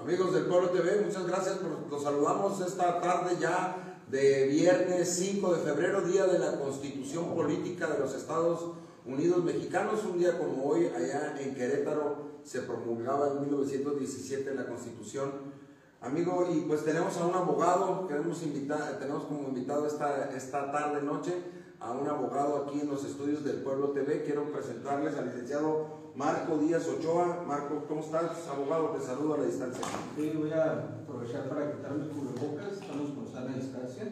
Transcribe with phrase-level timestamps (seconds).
[0.00, 1.56] Amigos del Pueblo TV, muchas gracias.
[1.56, 7.34] Por, los saludamos esta tarde ya de viernes 5 de febrero, día de la Constitución
[7.34, 8.72] Política de los Estados
[9.06, 10.04] Unidos Mexicanos.
[10.04, 15.32] Un día como hoy, allá en Querétaro, se promulgaba en 1917 la Constitución.
[16.02, 21.00] Amigo, y pues tenemos a un abogado, queremos invitar, tenemos como invitado esta, esta tarde,
[21.02, 21.32] noche,
[21.80, 24.22] a un abogado aquí en los estudios del Pueblo TV.
[24.24, 27.44] Quiero presentarles al licenciado Marco Díaz Ochoa.
[27.46, 28.48] Marco, ¿cómo estás?
[28.48, 29.84] Abogado, te saludo a la distancia.
[30.16, 34.04] Sí, voy a aprovechar para quitarme el cubrebocas, estamos con sana distancia,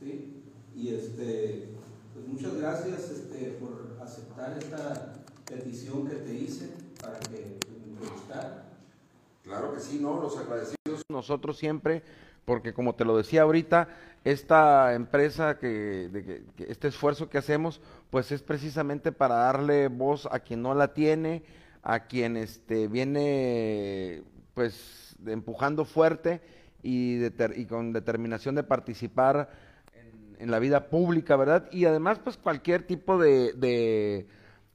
[0.00, 0.42] ¿sí?
[0.74, 1.74] Y este,
[2.14, 5.12] pues muchas gracias este, por aceptar esta
[5.44, 6.70] petición que te hice
[7.02, 7.58] para que
[8.00, 8.64] me gustara.
[9.44, 10.22] Claro que sí, ¿no?
[10.22, 12.02] Los agradecidos nosotros siempre,
[12.46, 13.88] porque como te lo decía ahorita,
[14.24, 20.62] esta empresa, que, este esfuerzo que hacemos, pues es precisamente para darle voz a quien
[20.62, 21.42] no la tiene,
[21.82, 24.22] a quien este, viene
[24.54, 26.40] pues empujando fuerte
[26.82, 27.24] y,
[27.56, 29.50] y con determinación de participar
[30.38, 31.68] en, la vida pública, ¿verdad?
[31.72, 34.26] Y además pues cualquier tipo de,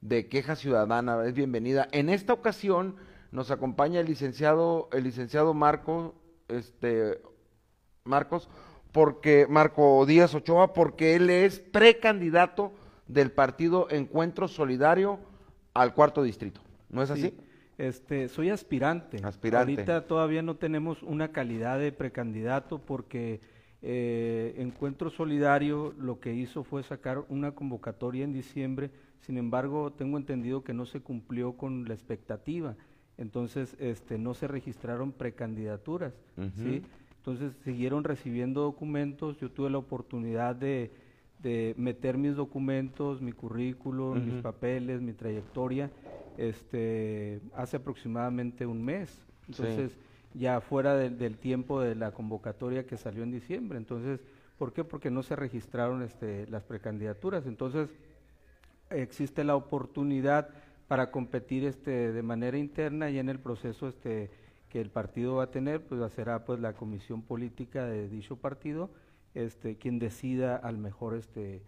[0.01, 1.87] de queja ciudadana es bienvenida.
[1.91, 2.95] En esta ocasión
[3.31, 6.15] nos acompaña el licenciado, el licenciado Marco,
[6.47, 7.21] este,
[8.03, 8.49] Marcos,
[8.97, 12.71] porque Marco Díaz Ochoa, porque él es precandidato
[13.07, 15.19] del partido Encuentro Solidario
[15.75, 16.61] al cuarto distrito.
[16.89, 17.31] ¿No es así?
[17.77, 19.19] Este, soy aspirante.
[19.23, 19.73] Aspirante.
[19.73, 23.39] Ahorita todavía no tenemos una calidad de precandidato porque
[23.83, 28.89] eh, Encuentro Solidario lo que hizo fue sacar una convocatoria en diciembre.
[29.19, 32.75] Sin embargo, tengo entendido que no se cumplió con la expectativa.
[33.19, 36.15] Entonces, este, no se registraron precandidaturas,
[36.55, 36.81] ¿sí?
[37.27, 40.93] Entonces siguieron recibiendo documentos, yo tuve la oportunidad de,
[41.75, 45.91] meter mis documentos, mi currículum, mis papeles, mi trayectoria,
[46.37, 49.27] este, hace aproximadamente un mes.
[49.49, 49.97] Entonces,
[50.35, 53.77] ya fuera del tiempo de la convocatoria que salió en diciembre.
[53.77, 54.21] Entonces,
[54.57, 54.85] ¿por qué?
[54.85, 57.45] Porque no se registraron este, las precandidaturas.
[57.45, 57.89] Entonces,
[58.89, 60.47] existe la oportunidad
[60.87, 64.29] para competir este, de manera interna y en el proceso este,
[64.69, 68.89] que el partido va a tener, pues será pues la comisión política de dicho partido,
[69.33, 71.63] este, quien decida al mejor este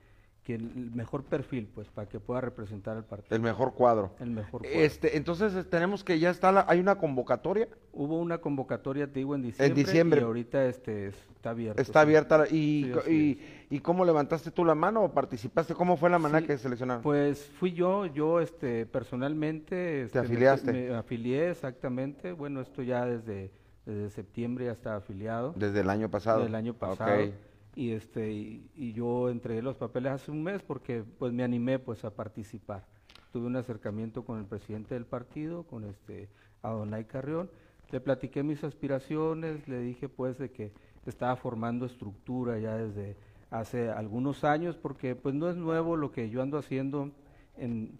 [0.54, 3.36] el mejor perfil, pues, para que pueda representar al partido.
[3.36, 4.12] El mejor cuadro.
[4.20, 4.80] El mejor cuadro.
[4.80, 7.68] Este, entonces tenemos que ya está, hay una convocatoria.
[7.92, 9.68] Hubo una convocatoria, te digo, en diciembre.
[9.68, 10.22] En diciembre.
[10.22, 11.82] Y ahorita este, está abierta.
[11.82, 12.46] Está abierta.
[12.50, 13.40] Y, y,
[13.70, 15.74] y, cómo levantaste tú la mano o participaste?
[15.74, 17.02] ¿Cómo fue la manera que seleccionaron?
[17.04, 20.04] Pues fui yo, yo este, personalmente.
[20.04, 20.72] Este, ¿Te afiliaste?
[20.72, 22.32] Me, afilié, exactamente.
[22.32, 23.52] Bueno, esto ya desde,
[23.86, 25.54] desde septiembre ya está afiliado.
[25.56, 26.40] Desde el año pasado.
[26.40, 27.32] Desde el año pasado
[27.76, 32.04] y este y, yo entregué los papeles hace un mes porque pues me animé pues
[32.04, 32.86] a participar.
[33.32, 36.30] Tuve un acercamiento con el presidente del partido con este
[36.62, 37.50] Adonai Carrión.
[37.92, 40.72] Le platiqué mis aspiraciones le dije pues de que
[41.06, 43.16] estaba formando estructura ya desde
[43.50, 47.12] hace algunos años porque pues no es nuevo lo que yo ando haciendo
[47.58, 47.98] en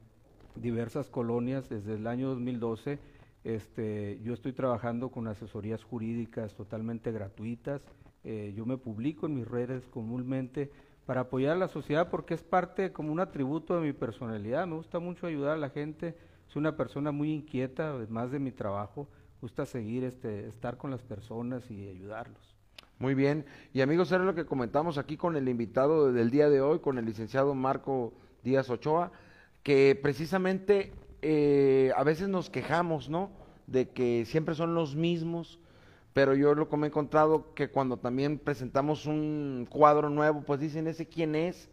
[0.56, 3.00] diversas colonias desde el año 2012
[3.44, 7.82] este yo estoy trabajando con asesorías jurídicas totalmente gratuitas
[8.24, 10.72] eh, yo me publico en mis redes comúnmente
[11.06, 14.68] para apoyar a la sociedad porque es parte como un atributo de mi personalidad.
[14.68, 16.16] Me gusta mucho ayudar a la gente.
[16.48, 19.08] Soy una persona muy inquieta, además de mi trabajo.
[19.42, 22.56] Gusta seguir, este, estar con las personas y ayudarlos.
[23.00, 23.46] Muy bien.
[23.74, 26.98] Y amigos, era lo que comentamos aquí con el invitado del día de hoy, con
[26.98, 28.14] el licenciado Marco
[28.44, 29.12] Díaz Ochoa,
[29.64, 30.92] que precisamente
[31.22, 33.32] eh, a veces nos quejamos, ¿no?
[33.68, 35.60] De que siempre son los mismos
[36.20, 40.60] pero yo lo que me he encontrado que cuando también presentamos un cuadro nuevo, pues
[40.60, 41.70] dicen ese quién es,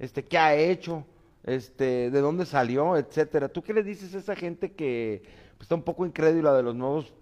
[0.00, 1.06] este qué ha hecho,
[1.44, 3.48] este de dónde salió, etcétera.
[3.48, 5.22] ¿Tú qué le dices a esa gente que
[5.56, 7.14] pues, está un poco incrédula de los nuevos?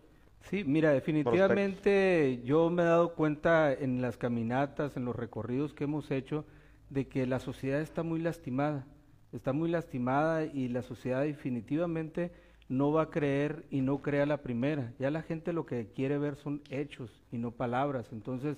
[0.49, 5.84] Sí, mira, definitivamente yo me he dado cuenta en las caminatas, en los recorridos que
[5.84, 6.47] hemos hecho,
[6.88, 8.87] de que la sociedad está muy lastimada,
[9.31, 12.32] está muy lastimada y la sociedad definitivamente
[12.69, 14.93] no va a creer y no crea la primera.
[14.99, 18.12] Ya la gente lo que quiere ver son hechos y no palabras.
[18.12, 18.56] Entonces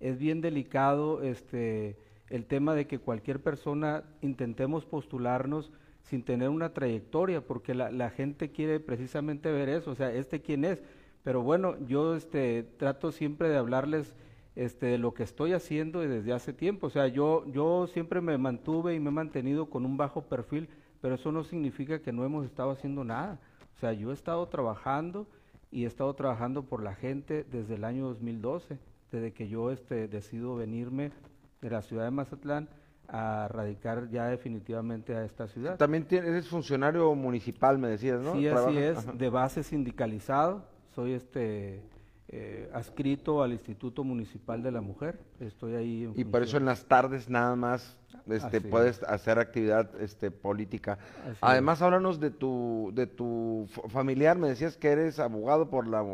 [0.00, 1.96] es bien delicado este
[2.28, 5.72] el tema de que cualquier persona intentemos postularnos
[6.02, 10.40] sin tener una trayectoria, porque la, la gente quiere precisamente ver eso, o sea, este
[10.40, 10.82] quién es.
[11.22, 14.14] Pero bueno, yo este trato siempre de hablarles
[14.56, 16.86] este, de lo que estoy haciendo desde hace tiempo.
[16.86, 20.68] O sea, yo, yo siempre me mantuve y me he mantenido con un bajo perfil
[21.00, 23.38] pero eso no significa que no hemos estado haciendo nada.
[23.76, 25.26] O sea, yo he estado trabajando
[25.70, 28.78] y he estado trabajando por la gente desde el año 2012,
[29.12, 31.12] desde que yo este, decido venirme
[31.60, 32.68] de la ciudad de Mazatlán
[33.08, 35.76] a radicar ya definitivamente a esta ciudad.
[35.76, 38.34] También eres funcionario municipal, me decías, ¿no?
[38.34, 40.64] Sí, así es, de base sindicalizado.
[40.94, 41.82] Soy este
[42.28, 45.20] eh, adscrito al Instituto Municipal de la Mujer.
[45.40, 46.12] Estoy ahí.
[46.14, 47.96] y por eso en las tardes nada más
[48.28, 50.98] este, puedes hacer actividad este, política.
[51.40, 54.36] Además, háblanos de tu, de tu familiar.
[54.36, 56.04] Me decías que eres abogado por la,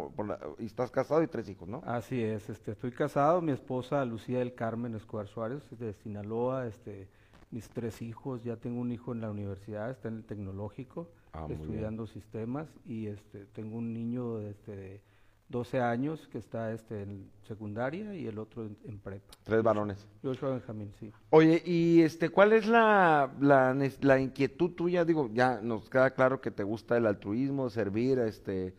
[0.58, 1.82] y estás casado y tres hijos, ¿no?
[1.86, 2.50] Así es.
[2.50, 3.40] Este, estoy casado.
[3.40, 6.66] Mi esposa Lucía del Carmen Escobar Suárez de Sinaloa.
[6.66, 7.08] Este,
[7.50, 8.42] mis tres hijos.
[8.42, 13.06] Ya tengo un hijo en la universidad, está en el tecnológico, ah, estudiando sistemas y
[13.06, 15.00] este, tengo un niño este, de
[15.52, 19.32] 12 años que está este en secundaria y el otro en, prepa.
[19.44, 20.04] Tres varones.
[20.22, 21.12] Joshua Benjamín, sí.
[21.30, 25.04] Oye, y este, ¿cuál es la, la, inquietud tuya?
[25.04, 28.74] Digo, ya nos queda claro que te gusta el altruismo, servir, este,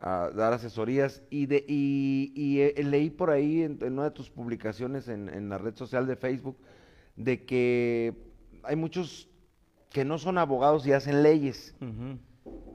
[0.00, 1.22] a dar asesorías.
[1.28, 5.50] Y, de, y, y eh, leí por ahí en, una de tus publicaciones en, en
[5.50, 6.56] la red social de Facebook
[7.16, 8.14] de que
[8.62, 9.28] hay muchos
[9.90, 11.74] que no son abogados y hacen leyes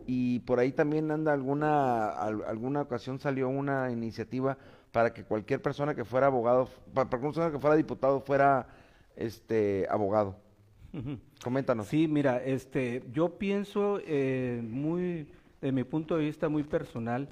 [0.05, 4.57] y por ahí también anda alguna, alguna ocasión salió una iniciativa
[4.91, 8.67] para que cualquier persona que fuera abogado, para, cualquier persona que fuera diputado fuera
[9.15, 10.35] este abogado.
[11.43, 11.87] Coméntanos.
[11.87, 15.27] Sí, mira, este, yo pienso eh, muy,
[15.61, 17.27] de mi punto de vista muy personal,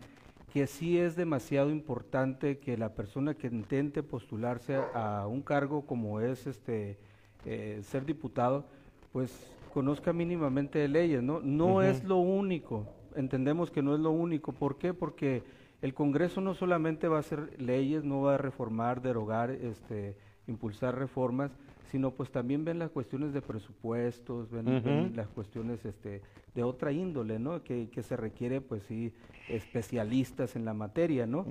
[0.52, 6.20] que sí es demasiado importante que la persona que intente postularse a un cargo como
[6.20, 6.98] es este
[7.46, 8.66] eh, ser diputado,
[9.14, 9.32] pues
[9.72, 11.40] conozca mínimamente de leyes, ¿no?
[11.40, 12.86] No es lo único,
[13.16, 14.54] entendemos que no es lo único.
[14.54, 14.94] ¿Por qué?
[14.94, 15.44] Porque
[15.82, 20.16] el Congreso no solamente va a hacer leyes, no va a reformar, derogar, este,
[20.48, 21.52] impulsar reformas,
[21.92, 26.22] sino pues también ven las cuestiones de presupuestos, ven, las cuestiones este,
[26.54, 27.64] de otra índole, ¿no?
[27.64, 29.12] Que, que, se requiere, pues sí,
[29.50, 31.46] especialistas en la materia, ¿no?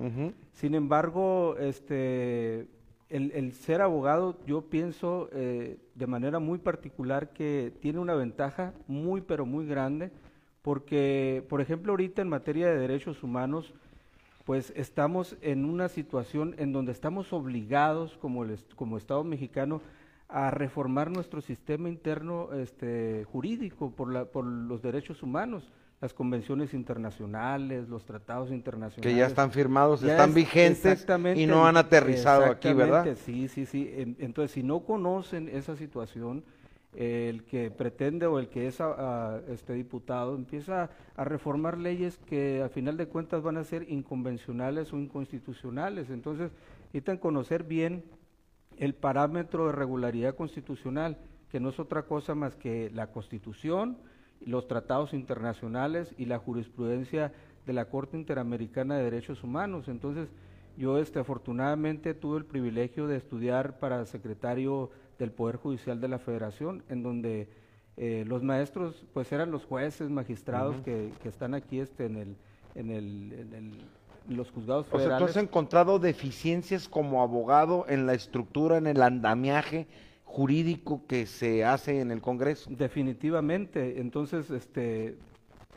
[0.53, 2.67] Sin embargo, este
[3.11, 9.21] el, ser abogado, yo pienso eh, de manera muy particular que tiene una ventaja muy,
[9.21, 10.09] pero muy grande,
[10.63, 13.71] porque, por ejemplo, ahorita en materia de derechos humanos,
[14.43, 19.79] pues estamos en una situación en donde estamos obligados como, el, como Estado mexicano
[20.27, 25.71] a reformar nuestro sistema interno este, jurídico por, la, por los derechos humanos
[26.01, 29.03] las convenciones internacionales, los tratados internacionales.
[29.03, 31.05] Que ya están firmados, están vigentes
[31.35, 33.15] y no han aterrizado aquí, ¿verdad?
[33.23, 34.15] Sí, sí, sí.
[34.17, 36.43] Entonces, si no conocen esa situación,
[36.95, 38.79] el que pretende o el que es
[39.47, 44.91] este diputado empieza a reformar leyes que a final de cuentas van a ser inconvencionales
[44.91, 46.09] o inconstitucionales.
[46.09, 46.51] Entonces,
[46.87, 48.03] necesitan conocer bien
[48.77, 51.17] el parámetro de regularidad constitucional,
[51.51, 53.97] que no es otra cosa más que la Constitución,
[54.45, 57.31] los tratados internacionales y la jurisprudencia
[57.65, 59.87] de la Corte Interamericana de Derechos Humanos.
[59.87, 60.29] Entonces,
[60.77, 64.89] yo este, afortunadamente tuve el privilegio de estudiar para secretario
[65.19, 67.47] del Poder Judicial de la Federación, en donde
[67.97, 72.35] eh, los maestros pues eran los jueces, magistrados que, que, están aquí este, en, el,
[72.75, 73.73] en, el, en,
[74.35, 75.15] los juzgados federales.
[75.15, 79.87] O sea, ¿tú has encontrado deficiencias como abogado en la estructura, en el andamiaje
[80.31, 82.69] jurídico que se hace en el Congreso.
[82.71, 83.99] Definitivamente.
[83.99, 85.17] Entonces, este,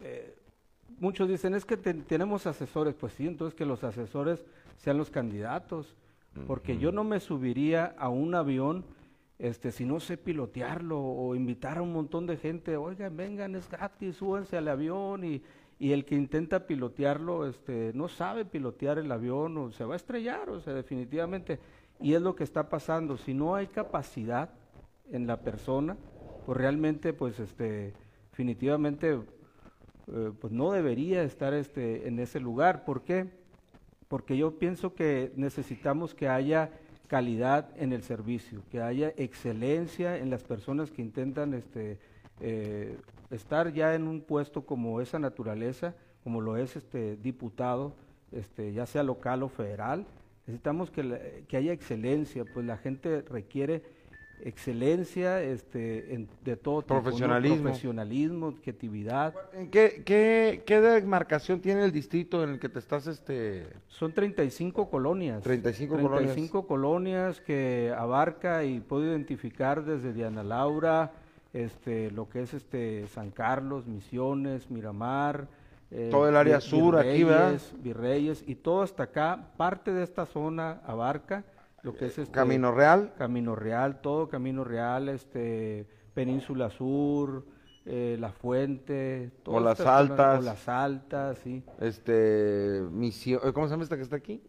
[0.00, 0.34] eh,
[0.98, 2.94] muchos dicen, es que tenemos asesores.
[2.94, 4.44] Pues sí, entonces que los asesores
[4.76, 5.96] sean los candidatos.
[6.48, 8.84] Porque yo no me subiría a un avión
[9.38, 13.68] este, si no sé pilotearlo o invitar a un montón de gente, oigan, vengan, es
[13.68, 15.42] gratis, súbanse al avión y,
[15.78, 19.96] y el que intenta pilotearlo este, no sabe pilotear el avión o se va a
[19.96, 21.58] estrellar, o sea, definitivamente
[22.04, 23.16] y es lo que está pasando.
[23.16, 24.50] Si no hay capacidad
[25.11, 25.96] en la persona,
[26.44, 27.94] pues realmente, pues este,
[28.30, 29.20] definitivamente,
[30.08, 32.84] eh, pues no debería estar este, en ese lugar.
[32.84, 33.30] ¿Por qué?
[34.08, 36.73] Porque yo pienso que necesitamos que haya
[37.06, 41.99] calidad en el servicio, que haya excelencia en las personas que intentan este,
[42.40, 42.99] eh,
[43.30, 47.94] estar ya en un puesto como esa naturaleza, como lo es este diputado,
[48.30, 50.04] este, ya sea local o federal,
[50.46, 53.82] Necesitamos que, que haya excelencia, pues la gente requiere
[54.42, 59.34] excelencia este, de todo tipo, profesionalismo, profesionalismo, objetividad.
[59.70, 63.06] ¿Qué, qué, ¿Qué demarcación tiene el distrito en el que te estás?
[63.06, 65.42] este Son 35 colonias.
[65.42, 67.40] 35, 35 colonias.
[67.40, 71.12] que abarca y puedo identificar desde Diana Laura,
[71.52, 75.48] este, lo que es este San Carlos, Misiones, Miramar,
[75.96, 77.60] eh, todo el área sur aquí, ¿verdad?
[77.78, 81.44] Virreyes y todo hasta acá, parte de esta zona abarca
[81.84, 83.12] lo que es este Camino Real.
[83.16, 87.44] Camino Real, todo Camino Real, este Península Sur,
[87.84, 90.40] eh, La Fuente, o las altas.
[90.40, 91.62] o las altas, sí.
[91.78, 94.42] Este, misión, ¿cómo se llama esta que está aquí?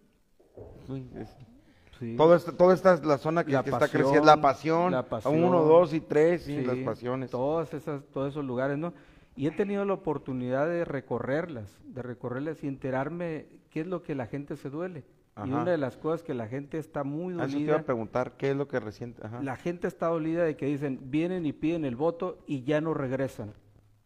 [1.99, 2.15] Sí.
[2.15, 5.93] Todo esta, toda esta la zona que, está creciendo, la pasión, la pasión, uno, dos
[5.93, 7.31] y tres, sí, las pasiones.
[7.31, 8.93] Todas esas, todos esos lugares, ¿no?
[9.36, 14.15] Y he tenido la oportunidad de recorrerlas, de recorrerlas y enterarme qué es lo que
[14.15, 15.04] la gente se duele.
[15.44, 17.48] Y una de las cosas que la gente está muy dolida.
[17.48, 19.22] Eso te iba a preguntar, ¿qué es lo que reciente?
[19.42, 22.94] La gente está dolida de que dicen, vienen y piden el voto y ya no
[22.94, 23.54] regresan.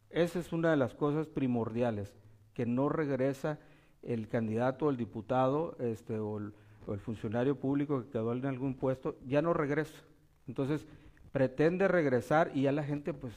[0.10, 2.16] Esa es una de las cosas primordiales,
[2.56, 3.60] que no regresa
[4.02, 6.54] el candidato o el diputado este, o, el,
[6.88, 10.02] o el funcionario público que quedó en algún puesto, ya no regresa.
[10.48, 10.88] Entonces,
[11.32, 13.34] pretende regresar y ya la gente pues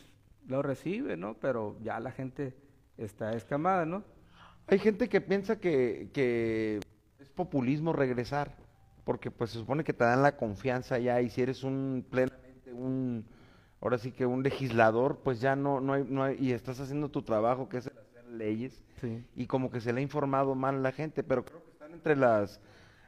[0.47, 1.35] lo recibe, ¿no?
[1.35, 2.55] Pero ya la gente
[2.97, 4.05] está escamada, ¿no?
[4.67, 6.81] Hay gente que piensa que, que
[7.19, 8.57] es populismo regresar,
[9.05, 12.73] porque pues se supone que te dan la confianza ya y si eres un plenamente
[12.73, 13.27] un
[13.81, 17.11] ahora sí que un legislador, pues ya no no hay, no hay y estás haciendo
[17.11, 18.83] tu trabajo que es hacer leyes
[19.35, 21.93] y como que se le ha informado mal a la gente, pero creo que están
[21.93, 22.61] entre las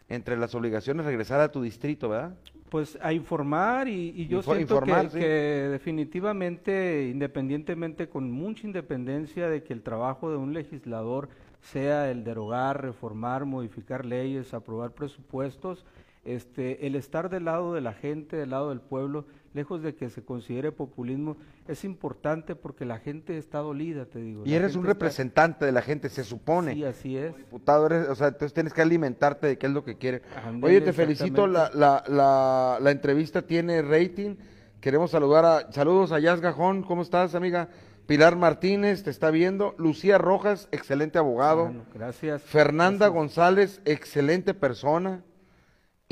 [0.08, 2.34] entre las obligaciones regresar a tu distrito, ¿verdad?
[2.68, 4.80] Pues a informar y, yo siento
[5.12, 11.28] que, definitivamente, independientemente, con mucha independencia de que el trabajo de un legislador
[11.60, 15.84] sea el derogar, reformar, modificar leyes, aprobar presupuestos,
[16.24, 20.10] este, el estar del lado de la gente, del lado del pueblo, lejos de que
[20.10, 21.36] se considere populismo,
[21.68, 24.42] es importante porque la gente está dolida, te digo.
[24.44, 26.74] Y eres un representante de la gente, se supone.
[26.74, 27.36] Sí, así es.
[27.36, 30.22] diputado, eres, o sea, entonces tienes que alimentarte de qué es lo que quiere.
[30.60, 34.36] Oye, te felicito, la, la, la, la, entrevista tiene rating.
[34.80, 37.68] Queremos saludar a, saludos a Yas Gajón, ¿cómo estás, amiga?
[38.06, 39.74] Pilar Martínez, te está viendo.
[39.78, 41.72] Lucía Rojas, excelente abogado.
[41.94, 42.42] gracias.
[42.42, 45.22] Fernanda González, excelente persona.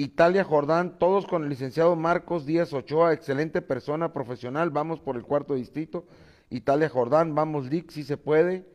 [0.02, 5.22] Italia Jordán, todos con el licenciado Marcos Díaz Ochoa, excelente persona profesional, vamos por el
[5.22, 6.06] cuarto distrito.
[6.50, 8.66] Italia Jordán, vamos Lick, si se puede.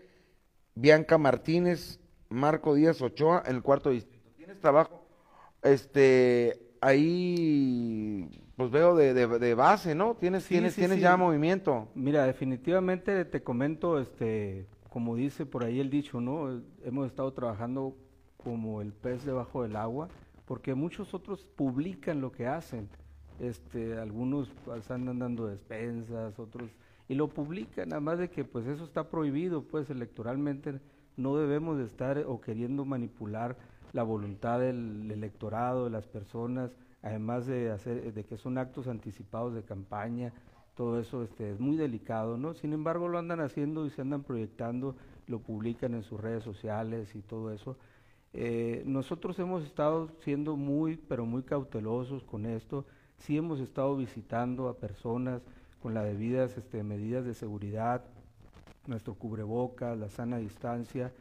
[0.73, 4.29] Bianca Martínez, Marco Díaz Ochoa en el cuarto distrito.
[4.37, 5.05] ¿Tienes trabajo?
[5.63, 10.15] Este, ahí, pues veo de, de, base, ¿no?
[10.15, 11.89] Tienes, tienes, tienes ya movimiento.
[11.93, 16.61] Mira, definitivamente te comento, este, como dice por ahí el dicho, ¿no?
[16.85, 17.97] Hemos estado trabajando
[18.37, 20.07] como el pez debajo del agua
[20.47, 22.89] porque muchos otros publican lo que hacen.
[23.39, 24.49] Este, algunos
[24.89, 26.71] andan dando despensas, otros
[27.07, 30.79] y lo publican, además de que pues eso está prohibido, pues electoralmente
[31.15, 33.55] no debemos de estar o queriendo manipular
[33.93, 39.53] la voluntad del electorado, de las personas, además de hacer de que son actos anticipados
[39.53, 40.33] de campaña,
[40.75, 42.53] todo eso este, es muy delicado, ¿no?
[42.53, 44.95] Sin embargo, lo andan haciendo y se andan proyectando,
[45.27, 47.77] lo publican en sus redes sociales y todo eso.
[48.33, 52.85] Eh, nosotros hemos estado siendo muy, pero muy cautelosos con esto.
[53.17, 55.41] Sí hemos estado visitando a personas
[55.81, 58.03] con las debidas este, medidas de seguridad,
[58.85, 61.11] nuestro cubrebocas, la sana distancia,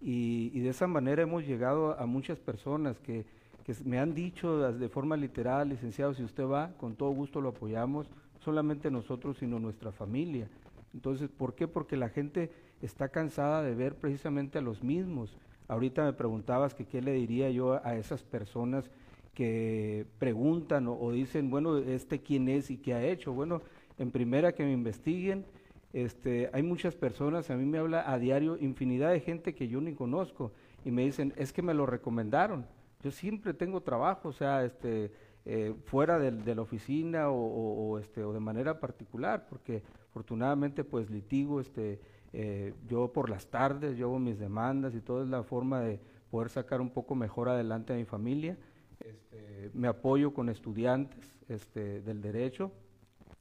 [0.00, 3.24] y, de esa manera hemos llegado a muchas personas que,
[3.64, 7.50] que, me han dicho de forma literal, licenciado, si usted va, con todo gusto lo
[7.50, 8.06] apoyamos,
[8.40, 10.46] solamente nosotros, sino nuestra familia.
[10.92, 11.66] Entonces, ¿por qué?
[11.66, 12.50] Porque la gente
[12.82, 15.34] está cansada de ver precisamente a los mismos
[15.68, 18.90] Ahorita me preguntabas que qué le diría yo a esas personas
[19.34, 23.32] que preguntan o, dicen, bueno, este quién es y qué ha hecho.
[23.32, 23.62] Bueno,
[23.98, 25.44] en primera que me investiguen,
[25.92, 29.80] este, hay muchas personas, a mí me habla a diario infinidad de gente que yo
[29.80, 30.52] ni conozco
[30.84, 32.66] y me dicen, es que me lo recomendaron.
[33.02, 35.12] Yo siempre tengo trabajo, o sea, este,
[35.44, 41.60] eh, fuera de, la oficina o, este, o de manera particular, porque afortunadamente pues litigo,
[41.60, 42.00] este,
[42.36, 46.00] eh, yo por las tardes, yo hago mis demandas y todo es la forma de
[46.32, 48.58] poder sacar un poco mejor adelante a mi familia.
[48.98, 52.72] Este, me apoyo con estudiantes este, del derecho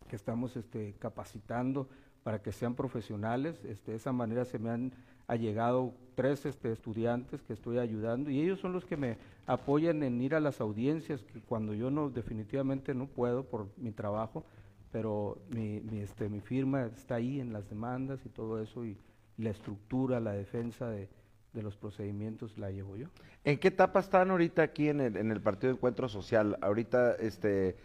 [0.07, 1.89] que estamos este, capacitando
[2.21, 3.65] para que sean profesionales.
[3.65, 4.93] Este, de esa manera se me han
[5.39, 10.35] llegado tres estudiantes que estoy ayudando y ellos son los que me apoyan en ir
[10.35, 14.45] a las audiencias que cuando yo no definitivamente no puedo por mi trabajo
[14.93, 18.97] pero mi, mi, este, mi firma está ahí en las demandas y todo eso y,
[19.35, 21.09] la estructura, la defensa de,
[21.53, 23.07] de, los procedimientos la llevo yo.
[23.43, 26.55] ¿En qué etapa están ahorita aquí en el, en el Partido de Encuentro Social?
[26.61, 27.75] Ahorita este,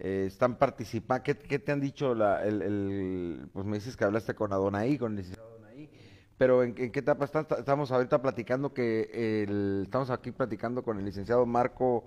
[0.00, 2.12] eh, están participando, ¿Qué, ¿qué, te han dicho?
[2.16, 5.88] La, el, el, pues me dices que hablaste con Adonai, con el licenciado Adonai,
[6.36, 7.46] pero ¿en, ¿en, qué etapa están?
[7.56, 12.02] Estamos ahorita platicando que el, estamos aquí platicando con el licenciado Marco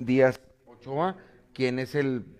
[0.00, 1.16] Díaz Ochoa,
[1.52, 2.37] quien es el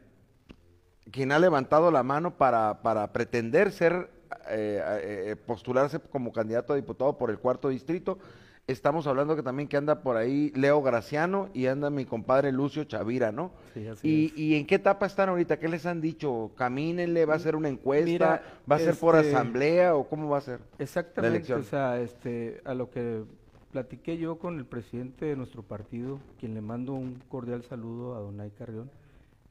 [1.11, 4.11] quien ha levantado la mano para, para pretender ser,
[4.51, 8.19] eh, eh, postularse como candidato a diputado por el cuarto distrito.
[8.67, 12.85] Estamos hablando que también que anda por ahí Leo Graciano y anda mi compadre Lucio
[12.85, 13.51] Chavira, ¿no?
[13.73, 15.59] Sí, así y, ¿Y en qué etapa están ahorita?
[15.59, 16.51] ¿Qué les han dicho?
[16.55, 17.25] ¿Camínenle?
[17.25, 18.43] ¿Va a ser una encuesta?
[18.71, 20.61] ¿Va a ser por este, asamblea o cómo va a ser?
[20.79, 23.23] Exactamente, o sea, este, a lo que
[23.73, 28.19] platiqué yo con el presidente de nuestro partido, quien le mando un cordial saludo a
[28.19, 28.91] Donay Carrión,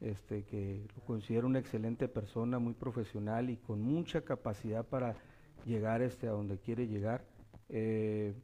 [0.00, 5.16] este, que lo considero una excelente persona, muy profesional y con mucha capacidad para
[5.64, 7.24] llegar este, a donde quiere llegar.
[7.68, 8.34] Eh,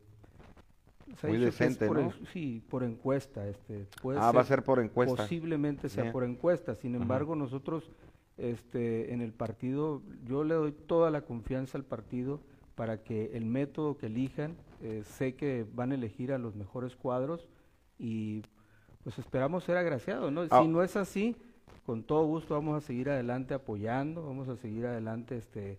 [1.22, 2.12] muy decente, por ¿no?
[2.32, 3.46] sí, por encuesta.
[3.46, 5.16] Este, puede ah, va a ser por encuesta.
[5.16, 6.74] Posiblemente sea por encuesta.
[6.74, 7.90] Sin embargo, nosotros
[8.36, 12.40] este, en el partido, yo le doy toda la confianza al partido
[12.74, 16.96] para que el método que elijan, eh, sé que van a elegir a los mejores
[16.96, 17.48] cuadros
[17.98, 18.42] y
[19.04, 20.46] pues esperamos ser agraciados, ¿no?
[20.50, 20.62] Ah.
[20.62, 21.36] Si no es así,
[21.84, 25.78] con todo gusto vamos a seguir adelante apoyando, vamos a seguir adelante este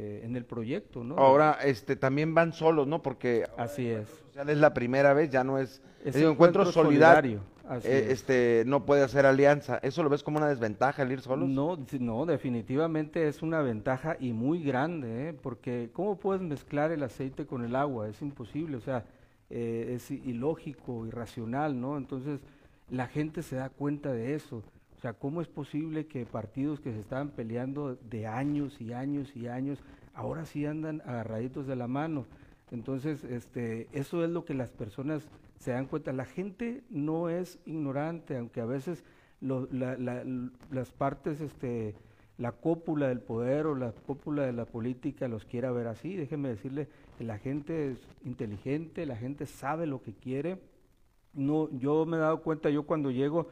[0.00, 1.16] eh, en el proyecto, ¿no?
[1.16, 3.02] Ahora, este, también van solos, ¿no?
[3.02, 4.06] Porque así es.
[4.36, 7.40] es la primera vez, ya no es, es encuentro, solidario.
[7.82, 9.80] Eh, este, no puede hacer alianza.
[9.82, 11.48] ¿Eso lo ves como una desventaja el ir solos?
[11.48, 15.32] No, no, definitivamente es una ventaja y muy grande, ¿eh?
[15.32, 18.08] porque ¿cómo puedes mezclar el aceite con el agua?
[18.08, 19.04] Es imposible, o sea,
[19.50, 21.98] es ilógico, irracional, ¿no?
[21.98, 22.40] Entonces,
[22.88, 24.62] la gente se da cuenta de eso.
[24.98, 29.34] O sea, ¿cómo es posible que partidos que se estaban peleando de años y años
[29.36, 29.78] y años,
[30.12, 32.26] ahora sí andan agarraditos de la mano?
[32.72, 35.22] Entonces, este, eso es lo que las personas
[35.60, 36.12] se dan cuenta.
[36.12, 39.04] La gente no es ignorante, aunque a veces
[39.40, 41.94] las partes, este,
[42.36, 46.16] la cópula del poder o la cópula de la política los quiera ver así.
[46.16, 46.88] Déjeme decirle
[47.20, 50.58] la gente es inteligente, la gente sabe lo que quiere.
[51.34, 53.48] No, yo me he dado cuenta, yo cuando llego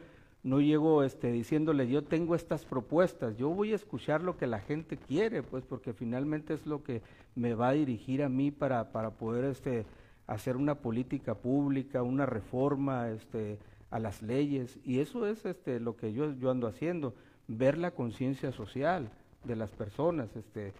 [0.47, 4.61] no llego este, diciéndole yo tengo estas propuestas, yo voy a escuchar lo que la
[4.61, 7.03] gente quiere, pues porque finalmente es lo que
[7.35, 9.87] me va a dirigir a mí para, para poder este,
[10.29, 13.59] hacer una política pública, una reforma este,
[13.91, 17.13] a las leyes, y eso es este, lo que yo, yo ando haciendo,
[17.49, 19.11] ver la conciencia social
[19.43, 20.73] de las personas, este,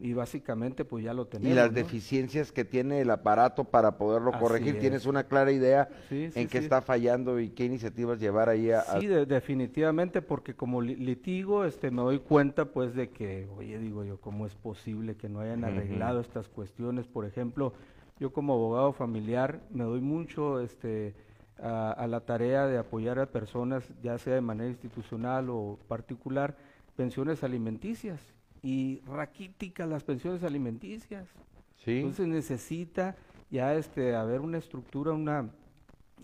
[0.00, 1.52] y básicamente pues ya lo tenemos.
[1.52, 6.48] Y las deficiencias que tiene el aparato para poderlo corregir, tienes una clara idea en
[6.48, 8.82] qué está fallando y qué iniciativas llevar ahí a...
[9.00, 14.20] Sí, definitivamente, porque como litigo este, me doy cuenta pues de que, oye, digo yo,
[14.20, 17.06] ¿cómo es posible que no hayan arreglado estas cuestiones?
[17.06, 17.72] Por ejemplo,
[18.18, 21.14] yo como abogado familiar me doy mucho este,
[21.58, 26.56] a, a la tarea de apoyar a personas, ya sea de manera institucional o particular,
[26.96, 28.33] pensiones alimenticias
[28.64, 31.28] y raquíticas las pensiones alimenticias.
[31.86, 33.14] Entonces necesita
[33.50, 35.50] ya este haber una estructura, una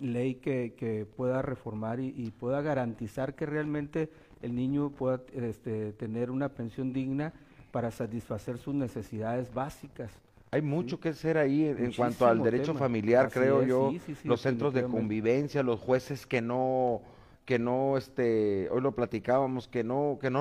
[0.00, 6.30] ley que, que pueda reformar y, pueda garantizar que realmente el niño pueda este, tener
[6.30, 7.34] una pensión digna
[7.72, 10.10] para satisfacer sus necesidades básicas.
[10.50, 13.92] Hay mucho que hacer ahí en, cuanto al derecho familiar, creo yo,
[14.24, 17.02] los centros de convivencia, los jueces que no,
[17.44, 20.40] que no, este, hoy lo platicábamos, que no, que no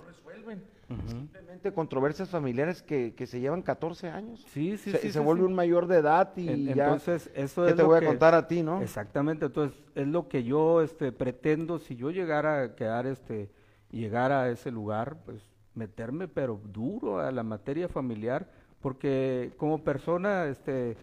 [0.55, 0.79] resuelven.
[1.07, 4.43] Simplemente controversias familiares que, que, se llevan 14 años.
[4.49, 5.12] Sí, sí, se, sí.
[5.12, 6.85] Se vuelve un mayor de edad y ya.
[6.85, 8.81] Entonces, eso ¿qué es te voy a contar a ti, ¿no?
[8.81, 9.45] Exactamente.
[9.45, 11.77] Entonces, es lo que yo este, pretendo.
[11.77, 13.51] Si yo llegara a quedar, este,
[13.91, 15.43] llegar a ese lugar, pues
[15.75, 18.49] meterme, pero duro a la materia familiar,
[18.81, 20.97] porque como persona, este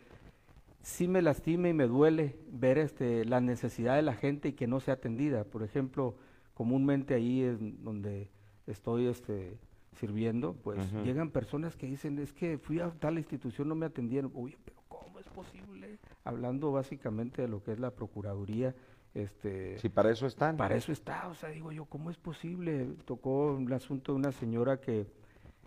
[0.82, 4.68] sí me lastima y me duele ver este, la necesidad de la gente y que
[4.68, 5.44] no sea atendida.
[5.44, 6.14] Por ejemplo,
[6.54, 8.30] comúnmente ahí es donde
[8.66, 9.58] estoy este,
[9.98, 14.30] sirviendo, pues llegan personas que dicen, es que fui a tal institución, no me atendieron.
[14.34, 15.98] Oye, pero ¿cómo es posible?
[16.24, 18.74] Hablando básicamente de lo que es la Procuraduría.
[19.14, 20.56] Este, si para eso están.
[20.58, 22.86] Para eso está, o sea, digo yo, ¿cómo es posible?
[23.06, 25.06] Tocó el asunto de una señora que,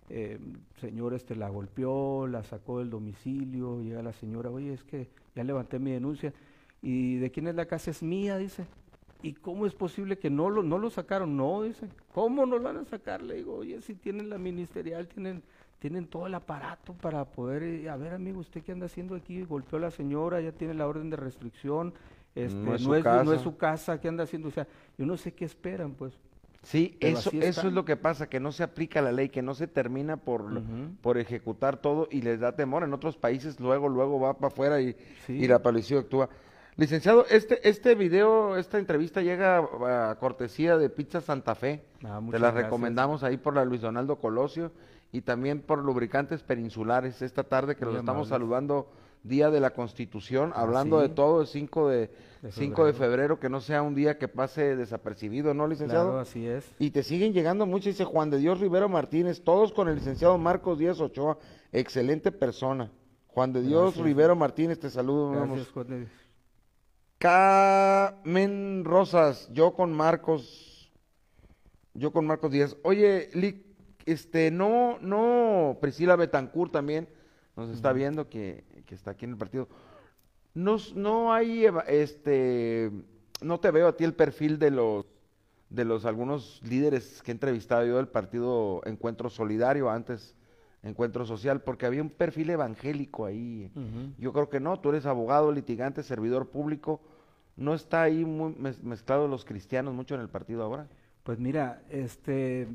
[0.08, 0.38] eh,
[0.80, 5.42] señor este, la golpeó, la sacó del domicilio, llega la señora, oye, es que ya
[5.42, 6.32] levanté mi denuncia,
[6.80, 7.90] ¿y de quién es la casa?
[7.90, 8.66] Es mía, dice.
[9.22, 11.36] ¿Y cómo es posible que no lo, no lo sacaron?
[11.36, 11.88] No, dice.
[12.14, 13.22] ¿Cómo no lo van a sacar?
[13.22, 15.42] Le digo, oye, si tienen la ministerial, tienen,
[15.78, 19.42] tienen todo el aparato para poder, eh, a ver amigo, ¿usted qué anda haciendo aquí?
[19.42, 21.92] Golpeó a la señora, ya tiene la orden de restricción,
[22.34, 22.82] este, no, es,
[23.42, 24.00] su casa.
[24.00, 24.48] ¿qué anda haciendo?
[24.48, 26.14] O sea, yo no sé qué esperan, pues.
[26.62, 29.54] Sí, eso, eso es lo que pasa, que no se aplica la ley, que no
[29.54, 30.62] se termina por,
[31.00, 32.84] por ejecutar todo y les da temor.
[32.84, 34.94] En otros países luego, luego va para afuera y,
[35.26, 36.28] y la policía actúa.
[36.80, 41.82] Licenciado, este, este video, esta entrevista llega a cortesía de Pizza Santa Fe.
[42.02, 44.72] Ah, Te la recomendamos ahí por la Luis Donaldo Colosio
[45.12, 48.88] y también por Lubricantes Peninsulares esta tarde que los estamos saludando
[49.22, 53.50] Día de la Constitución, ah, hablando de todo el 5 de, de de febrero, que
[53.50, 56.06] no sea un día que pase desapercibido, ¿no, licenciado?
[56.06, 56.64] Claro, así es.
[56.78, 60.38] Y te siguen llegando mucho, dice Juan de Dios Rivero Martínez, todos con el licenciado
[60.38, 61.36] Marcos Díaz Ochoa,
[61.72, 62.90] excelente persona.
[63.26, 65.32] Juan de Dios Rivero Martínez, te saludo.
[65.32, 66.08] Gracias, Juan
[67.20, 70.90] Carmen Rosas, yo con Marcos,
[71.92, 72.78] yo con Marcos Díaz.
[72.82, 73.62] Oye, Lick,
[74.06, 77.10] este, no, no, Priscila Betancourt también
[77.56, 79.68] nos está viendo que, que, está aquí en el partido.
[80.54, 82.90] No, no hay, este,
[83.42, 85.04] no te veo a ti el perfil de los,
[85.68, 90.36] de los algunos líderes que he entrevistado yo del partido Encuentro Solidario antes,
[90.82, 93.70] Encuentro Social, porque había un perfil evangélico ahí.
[94.16, 97.02] Yo creo que no, tú eres abogado, litigante, servidor público,
[97.60, 100.88] no está ahí muy mezclado los cristianos mucho en el partido ahora.
[101.22, 102.66] Pues mira, este,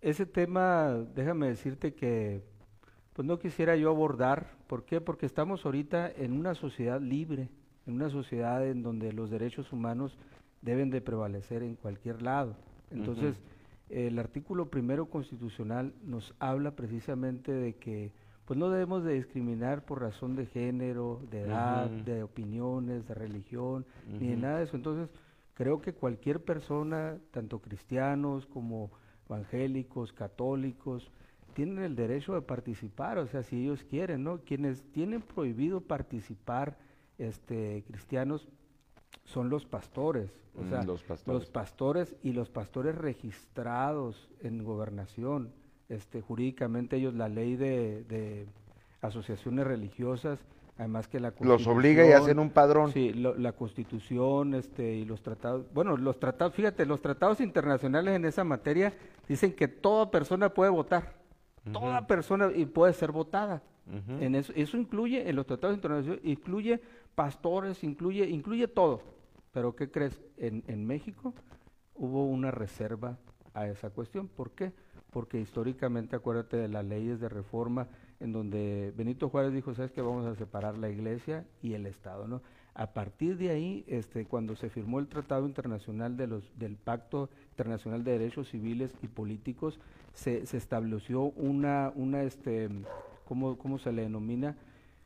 [0.00, 2.42] ese tema, déjame decirte que
[3.12, 4.56] pues no quisiera yo abordar.
[4.66, 5.00] ¿Por qué?
[5.00, 7.50] Porque estamos ahorita en una sociedad libre,
[7.86, 10.18] en una sociedad en donde los derechos humanos
[10.60, 12.56] deben de prevalecer en cualquier lado.
[12.90, 13.36] Entonces,
[13.90, 18.10] el artículo primero constitucional nos habla precisamente de que
[18.52, 23.86] pues no debemos de discriminar por razón de género, de edad, de opiniones, de religión,
[24.20, 24.76] ni de nada de eso.
[24.76, 25.08] Entonces,
[25.54, 28.90] creo que cualquier persona, tanto cristianos como
[29.26, 31.10] evangélicos, católicos,
[31.54, 34.40] tienen el derecho de participar, o sea, si ellos quieren, ¿no?
[34.40, 36.76] Quienes tienen prohibido participar,
[37.16, 38.46] este, cristianos,
[39.24, 41.02] son los pastores, o mm, sea, los
[41.48, 42.14] pastores.
[42.22, 45.54] y los pastores registrados en gobernación,
[45.88, 48.46] este, jurídicamente ellos, la ley de,
[49.00, 50.38] asociaciones religiosas,
[50.78, 52.92] además que la los obliga y hacen un padrón.
[52.92, 58.24] Sí, la Constitución, este, y los tratados, bueno, los tratados, fíjate, los tratados internacionales en
[58.24, 58.94] esa materia
[59.28, 61.22] dicen que toda persona puede votar
[61.70, 63.62] Toda persona y puede ser votada.
[63.86, 66.80] en eso, eso incluye, en los tratados internacionales, incluye
[67.14, 69.02] pastores, incluye, incluye todo.
[69.52, 70.20] Pero ¿qué crees?
[70.38, 71.34] En, en México
[71.94, 73.18] hubo una reserva
[73.54, 74.28] a esa cuestión.
[74.28, 74.72] ¿Por qué?
[75.12, 77.86] Porque históricamente, acuérdate de las leyes de reforma
[78.18, 82.26] en donde Benito Juárez dijo, ¿sabes que Vamos a separar la iglesia y el Estado,
[82.26, 82.40] ¿no?
[82.74, 87.28] A partir de ahí, este, cuando se firmó el Tratado Internacional de los, del Pacto
[87.50, 89.78] Internacional de Derechos Civiles y Políticos,
[90.14, 92.70] se, se estableció una, una este,
[93.26, 94.56] ¿cómo, ¿cómo se le denomina?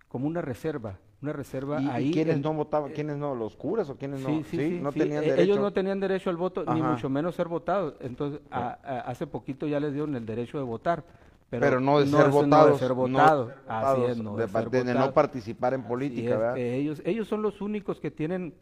[0.09, 2.11] Como una reserva, una reserva ¿Y, ahí.
[2.13, 2.93] quiénes no votaban?
[2.93, 3.35] ¿Quiénes no?
[3.35, 4.43] ¿Los curas o quiénes no?
[4.45, 5.43] Sí, no tenían e, derecho.
[5.43, 7.95] Ellos no tenían derecho al voto, ni mucho menos ser votados.
[8.01, 11.05] Entonces, hace poquito ya les dieron el derecho de votar.
[11.49, 12.73] Pero, no de ser votados.
[12.73, 13.53] de ser votados.
[13.69, 16.59] Así es, no de, no participar en política, ¿verdad?
[16.59, 18.55] ellos, ellos son los únicos que tienen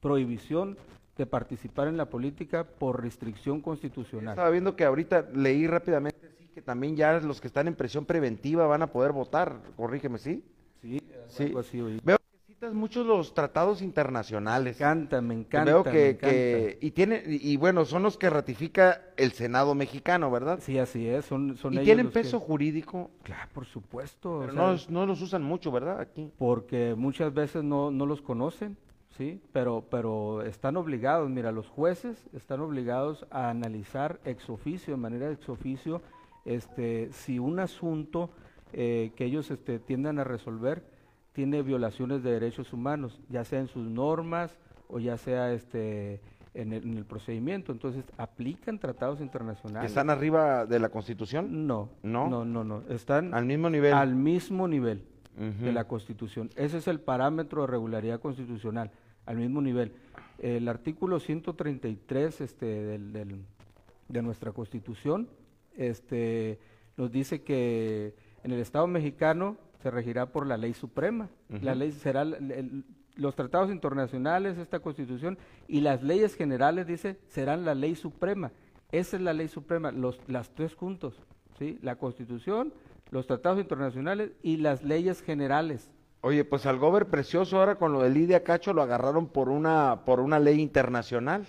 [0.00, 0.76] prohibición
[1.16, 4.32] de participar en la política por restricción constitucional.
[4.32, 8.06] Estaba viendo que ahorita leí rápidamente sí, que también ya los que están en presión
[8.06, 10.44] preventiva van a poder votar, corrígeme, ¿sí?
[10.82, 11.54] Sí, sí.
[12.02, 14.80] Veo que citas muchos los tratados internacionales.
[14.80, 15.64] Me encanta, me encanta.
[15.64, 20.58] Veo que, y tiene y, bueno, son los que ratifica el Senado mexicano, ¿verdad?
[20.60, 23.12] Sí, así es, son, son ¿Y tienen peso jurídico?
[23.22, 24.40] Claro, por supuesto.
[24.40, 26.00] Pero no, no los usan mucho, ¿verdad?
[26.00, 26.32] Aquí.
[26.36, 28.76] Porque muchas veces no, no los conocen.
[29.16, 29.40] ¿sí?
[29.52, 35.30] Pero, pero están obligados, mira, los jueces están obligados a analizar ex oficio, de manera
[35.30, 36.02] ex oficio,
[36.44, 38.30] este, si un asunto
[38.72, 40.84] eh, que ellos este, tiendan a resolver
[41.32, 44.58] tiene violaciones de derechos humanos, ya sea en sus normas
[44.88, 46.20] o ya sea este,
[46.54, 47.72] en el, procedimiento.
[47.72, 49.90] Entonces, ¿aplican tratados internacionales?
[49.90, 51.66] ¿Están arriba de la Constitución?
[51.66, 52.82] No, no, no, no, no.
[52.90, 53.94] Están al mismo nivel.
[53.94, 55.04] Al mismo nivel
[55.34, 56.50] de la Constitución.
[56.56, 58.90] Ese es el parámetro de regularidad constitucional
[59.24, 59.92] al mismo nivel.
[60.38, 63.44] El artículo 133 este, del,
[64.08, 65.28] de nuestra Constitución
[65.76, 66.58] este,
[66.98, 71.28] nos dice que en el Estado mexicano se regirá por la ley suprema.
[71.48, 72.24] La ley será
[73.14, 78.52] los tratados internacionales, esta Constitución y las leyes generales dice serán la ley suprema.
[78.90, 81.20] Esa es la ley suprema, los las tres juntos,
[81.58, 81.78] ¿sí?
[81.82, 82.72] La Constitución,
[83.10, 85.90] los tratados internacionales y las leyes generales.
[86.20, 90.02] Oye, pues al gober precioso ahora con lo de Lidia Cacho lo agarraron por una
[90.04, 91.46] por una ley internacional.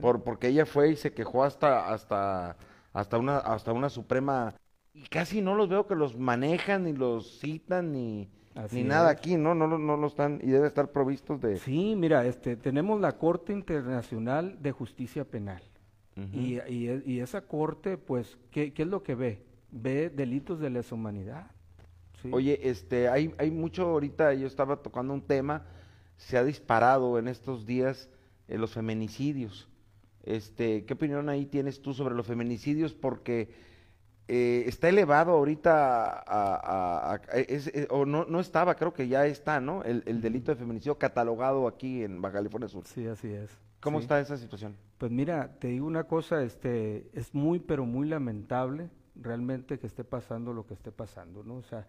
[0.00, 2.56] Por, porque ella fue y se quejó hasta hasta
[2.92, 4.54] hasta una hasta una suprema
[4.94, 8.28] y casi no los veo que los manejan ni los citan ni
[8.70, 9.54] ni nada aquí, ¿no?
[9.54, 13.16] No, no, no lo están y debe estar provistos de Sí, mira, este tenemos la
[13.16, 15.62] Corte Internacional de Justicia Penal.
[16.34, 19.42] y, y, y, esa corte, pues, ¿qué, ¿qué es lo que ve?
[19.70, 21.50] Ve delitos de lesa humanidad
[22.30, 25.64] Oye, este, hay, hay mucho ahorita, yo estaba tocando un tema,
[26.16, 28.08] se ha disparado en estos días
[28.48, 29.68] eh, los feminicidios.
[30.22, 32.94] Este, ¿qué opinión ahí tienes tú sobre los feminicidios?
[32.94, 33.50] Porque
[34.28, 37.20] eh, está elevado ahorita a,
[37.90, 39.82] o no, no estaba, creo que ya está, ¿no?
[39.82, 42.86] El, delito de feminicidio catalogado aquí en Baja California Sur.
[42.86, 43.50] Sí, así es.
[43.80, 44.76] ¿Cómo está esa situación?
[44.98, 50.04] Pues mira, te digo una cosa, este, es muy, pero muy lamentable realmente que esté
[50.04, 51.56] pasando lo que esté pasando, ¿no?
[51.56, 51.86] O sea,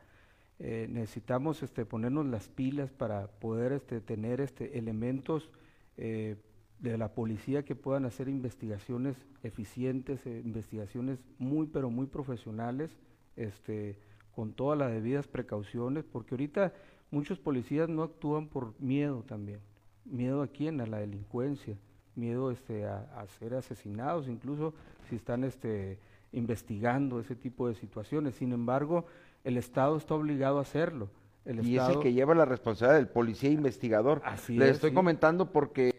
[0.59, 5.49] eh, necesitamos este, ponernos las pilas para poder este, tener este, elementos
[5.97, 6.35] eh,
[6.79, 12.91] de la policía que puedan hacer investigaciones eficientes, eh, investigaciones muy pero muy profesionales,
[13.35, 13.97] este,
[14.35, 16.73] con todas las debidas precauciones, porque ahorita
[17.11, 19.59] muchos policías no actúan por miedo también.
[20.05, 20.81] ¿Miedo a quién?
[20.81, 21.77] A la delincuencia.
[22.15, 24.73] Miedo este, a, a ser asesinados, incluso
[25.09, 25.97] si están este,
[26.33, 28.35] investigando ese tipo de situaciones.
[28.35, 29.05] Sin embargo,
[29.43, 31.09] el Estado está obligado a hacerlo.
[31.45, 34.21] El y Estado, es el que lleva la responsabilidad del policía investigador.
[34.25, 34.95] Así Le es, estoy sí.
[34.95, 35.92] comentando porque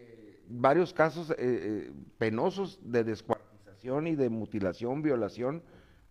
[0.49, 5.63] varios casos eh, eh, penosos de descuartización y de mutilación, violación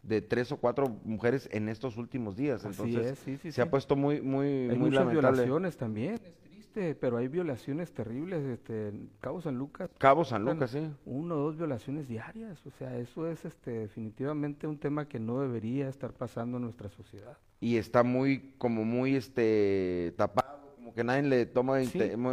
[0.02, 2.64] de tres o cuatro mujeres en estos últimos días.
[2.64, 5.30] Así Entonces, es, sí, sí, se ha puesto muy, muy, hay muy muchas lamentable.
[5.32, 8.44] violaciones también, es triste, pero hay violaciones terribles.
[8.44, 10.90] Este, Cabo San Lucas, Cabo San Lucas, sí.
[11.06, 12.64] uno o dos violaciones diarias.
[12.66, 16.90] O sea, eso es este, definitivamente un tema que no debería estar pasando en nuestra
[16.90, 17.38] sociedad.
[17.60, 21.78] y está muy como muy este tapado como que nadie le toma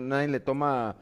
[0.01, 0.97] nadie le toma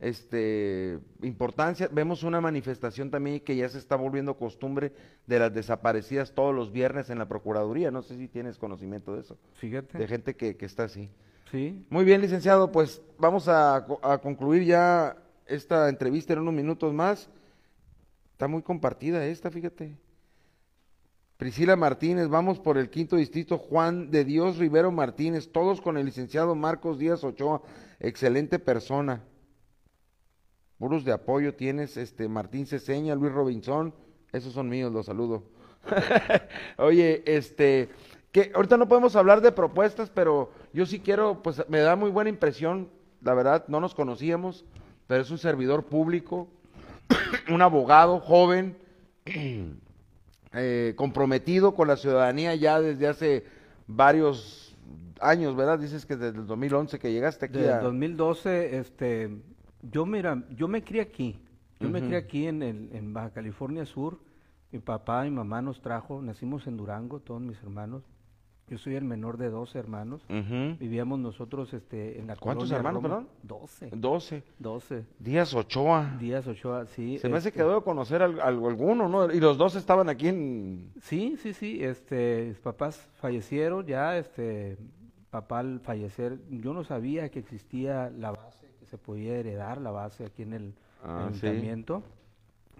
[0.00, 1.88] este importancia.
[1.92, 4.92] Vemos una manifestación también que ya se está volviendo costumbre
[5.26, 7.90] de las desaparecidas todos los viernes en la procuraduría.
[7.90, 9.38] No sé si tienes conocimiento de eso.
[9.54, 9.98] Fíjate.
[9.98, 11.10] de gente que, que está así.
[11.50, 16.94] Sí, muy bien licenciado pues vamos a, a concluir ya esta entrevista en unos minutos
[16.94, 17.28] más.
[18.32, 19.96] Está muy compartida esta fíjate.
[21.36, 26.04] Priscila Martínez, vamos por el quinto distrito, Juan de Dios Rivero Martínez, todos con el
[26.04, 27.62] licenciado Marcos Díaz Ochoa,
[27.98, 29.22] excelente persona.
[30.80, 33.92] Puros de apoyo tienes, este Martín Ceseña, Luis Robinson,
[34.32, 35.42] esos son míos, los saludo.
[36.78, 37.90] Oye, este,
[38.32, 42.10] que ahorita no podemos hablar de propuestas, pero yo sí quiero, pues me da muy
[42.10, 42.88] buena impresión,
[43.20, 44.64] la verdad, no nos conocíamos,
[45.06, 46.48] pero es un servidor público,
[47.52, 48.74] un abogado joven,
[50.54, 53.44] eh, comprometido con la ciudadanía ya desde hace
[53.86, 54.74] varios
[55.20, 55.78] años, ¿verdad?
[55.78, 57.76] Dices que desde el 2011 que llegaste aquí Desde a...
[57.76, 59.42] el 2012, este,
[59.82, 61.38] yo mira, yo me crié aquí,
[61.78, 64.18] yo me crié aquí en, el, en Baja California Sur,
[64.72, 68.02] mi papá y mamá nos trajo, nacimos en Durango, todos mis hermanos,
[68.68, 70.22] yo soy el menor de 12 hermanos,
[70.78, 73.16] vivíamos nosotros este, en la ¿Cuántos colonia hermanos, Roma.
[73.16, 73.28] perdón?
[73.42, 74.42] 12, 12.
[74.60, 76.16] 12, Díaz Ochoa.
[76.20, 77.18] Díaz Ochoa, sí.
[77.18, 79.32] Se me hace este, que debo conocer al- al- alguno, ¿no?
[79.32, 80.92] Y los dos estaban aquí en...
[81.02, 84.76] Sí, sí, sí, este, mis papás fallecieron ya, este,
[85.30, 90.24] papá al fallecer, yo no sabía que existía la base, se podía heredar la base
[90.26, 91.46] aquí en el Ah, sí.
[91.46, 92.02] ayuntamiento.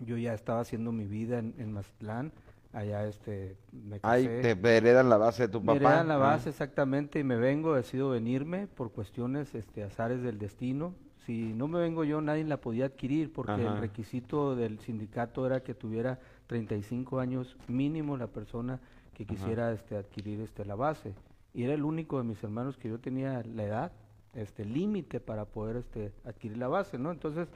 [0.00, 2.32] Yo ya estaba haciendo mi vida en, en Mazatlán,
[2.72, 4.54] allá, este, me casé.
[4.56, 5.76] te heredan la base de tu Me papá.
[5.76, 6.18] heredan la Ah.
[6.18, 10.94] base exactamente y me vengo, decido venirme por cuestiones, este, azares del destino.
[11.26, 13.74] Si no me vengo yo, nadie la podía adquirir porque Ajá.
[13.74, 18.80] el requisito del sindicato era que tuviera 35 años mínimo la persona
[19.14, 21.14] que quisiera este, adquirir este, la base.
[21.52, 23.92] Y era el único de mis hermanos que yo tenía la edad,
[24.34, 27.10] este límite para poder este, adquirir la base, ¿no?
[27.10, 27.48] Entonces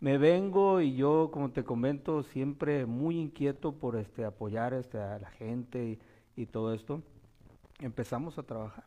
[0.00, 5.18] me vengo y yo, como te comento, siempre muy inquieto por este, apoyar este, a
[5.18, 5.98] la gente y,
[6.42, 7.02] y todo esto.
[7.80, 8.84] Empezamos a trabajar,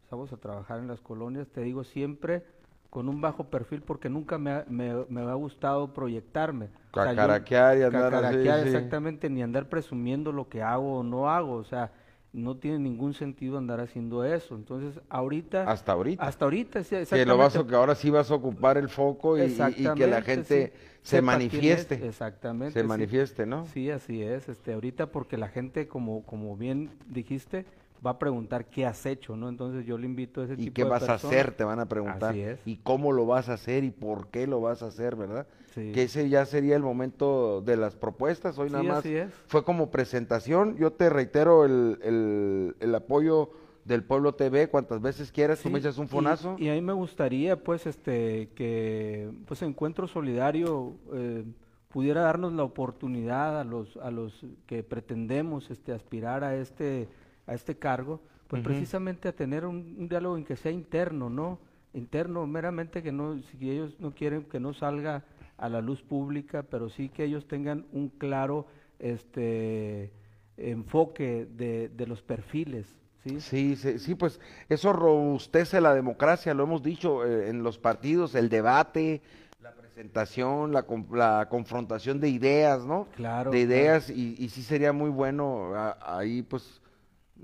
[0.00, 2.44] empezamos a trabajar en las colonias, te digo siempre
[2.90, 6.66] con un bajo perfil porque nunca me ha, me, me ha gustado proyectarme.
[6.66, 8.66] O sea, yo- Cacaraquear y andar así, cacaraquear, sí.
[8.68, 11.92] exactamente, ni andar presumiendo lo que hago o no hago, o sea,
[12.32, 14.54] no tiene ningún sentido andar haciendo eso.
[14.54, 15.64] Entonces, ahorita...
[15.70, 16.24] Hasta ahorita.
[16.24, 17.70] Hasta ahorita, sí, que lo vas a, exactamente.
[17.70, 20.88] que ahora sí vas a ocupar el foco y- que la Exactamente, gente sí.
[21.02, 22.06] se manifieste.
[22.06, 22.72] Exactamente.
[22.72, 22.86] Se sí.
[22.86, 23.66] manifieste, ¿no?
[23.66, 24.48] Sí, así es.
[24.48, 27.66] Este, ahorita porque la gente, como, como bien dijiste,
[28.04, 29.48] va a preguntar qué has hecho, ¿no?
[29.48, 31.52] Entonces yo le invito a ese ¿Y tipo qué de vas a hacer?
[31.52, 32.30] Te van a preguntar.
[32.30, 32.58] Así es.
[32.66, 33.84] ¿Y cómo lo vas a hacer?
[33.84, 35.14] ¿Y por qué lo vas a hacer?
[35.16, 35.46] ¿Verdad?
[35.74, 35.92] Sí.
[35.92, 38.58] Que ese ya sería el momento de las propuestas.
[38.58, 39.32] Hoy nada Sí, más así es.
[39.46, 40.76] fue como presentación.
[40.76, 43.50] Yo te reitero el, el- el apoyo
[43.84, 45.58] del Pueblo TV cuantas veces quieras.
[45.60, 46.56] Tú Sí, me echas un y- fonazo.
[46.58, 51.44] Y, a mí me gustaría, pues, este, que, pues, Encuentro Solidario eh,
[51.88, 57.08] pudiera darnos la oportunidad a los, a los que pretendemos, este, aspirar a este,
[57.46, 61.58] a este cargo, pues, precisamente a tener un, un diálogo en que sea interno, ¿no?
[61.94, 65.24] Interno, meramente que no, si ellos no quieren que no salga
[65.58, 68.66] a la luz pública, pero sí que ellos tengan un claro,
[68.98, 70.12] este,
[70.56, 72.86] enfoque de, de los perfiles,
[73.24, 73.44] ¿sí?
[73.48, 78.34] Sí, sí, sí, pues eso robustece la democracia, lo hemos dicho eh, en los partidos,
[78.34, 79.22] el debate,
[79.62, 83.08] la presentación, la, la confrontación de ideas, ¿no?
[83.14, 83.68] Claro, De claro.
[83.70, 86.81] ideas y, y sí sería muy bueno a- ahí pues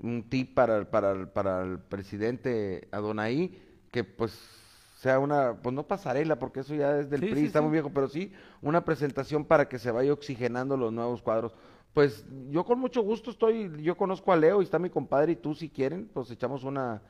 [0.01, 3.51] un tip para, el- para, el- para el presidente Adonai,
[3.91, 4.31] que pues
[4.97, 7.71] sea una, pues no pasarela, porque eso ya es del Sí, PRI, sí, está muy
[7.71, 8.31] viejo, pero sí
[8.61, 11.53] una presentación para que se vaya oxigenando los nuevos cuadros.
[11.93, 15.35] Pues yo con mucho gusto estoy, yo conozco a Leo y está mi compadre y
[15.35, 17.01] tú si quieren, pues echamos una,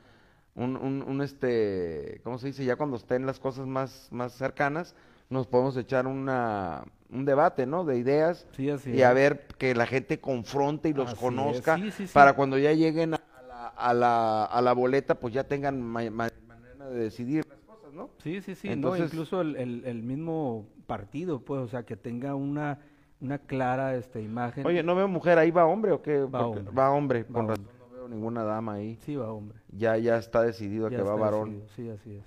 [0.55, 2.63] un, un, un, este, ¿cómo se dice?
[2.65, 4.95] Ya cuando estén las cosas más, más cercanas,
[5.29, 7.85] nos podemos echar una, un debate, ¿no?
[7.85, 11.75] De ideas Sí, así y a ver que la gente confronte y los Así conozca
[11.77, 12.13] sí, sí, sí.
[12.13, 16.09] para cuando ya lleguen a la, a la, a la boleta pues ya tengan ma-
[16.09, 18.09] ma- manera de decidir las cosas, ¿no?
[18.23, 21.95] Sí, sí, sí, no, Entonces- incluso el, el, el mismo partido, pues, o sea, que
[21.95, 22.79] tenga una,
[23.21, 24.65] una clara este, imagen.
[24.65, 25.51] Oye, ¿no veo mujer ahí?
[25.51, 26.21] ¿Va hombre o qué?
[26.21, 26.73] Va Porque- hombre.
[26.75, 27.55] Va hombre, Va con hombre.
[27.57, 28.97] razón no veo ninguna dama ahí.
[29.05, 29.59] Sí, va, hombre.
[29.71, 31.59] Ya, ya está decidido Ya que va varón.
[31.67, 32.25] decidido, Sí, así es.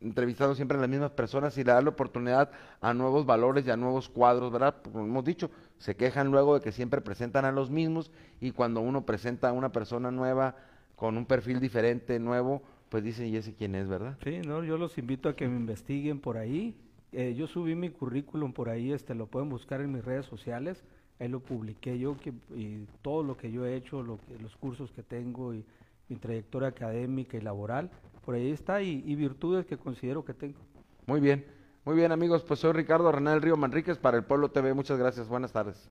[0.00, 3.76] entrevistando siempre a las mismas personas y dar la oportunidad a nuevos valores y a
[3.76, 4.76] nuevos cuadros, ¿verdad?
[4.82, 8.80] Como hemos dicho, se quejan luego de que siempre presentan a los mismos y cuando
[8.80, 10.56] uno presenta a una persona nueva
[10.96, 14.16] con un perfil diferente, nuevo, pues dicen, ¿y ese quién es, verdad?
[14.24, 16.76] Sí, no, yo los invito a que me investiguen por ahí.
[17.12, 20.84] Eh, yo subí mi currículum por ahí, este, lo pueden buscar en mis redes sociales.
[21.18, 24.56] Ahí lo publiqué yo que, y todo lo que yo he hecho, lo que, los
[24.56, 25.64] cursos que tengo y
[26.08, 27.90] mi trayectoria académica y laboral,
[28.24, 30.58] por ahí está y, virtudes que considero que tengo.
[31.06, 31.46] Muy bien,
[31.84, 34.98] muy bien amigos, pues soy Ricardo Renal del Río Manríquez para el Pueblo TV, muchas
[34.98, 35.88] gracias, buenas tardes.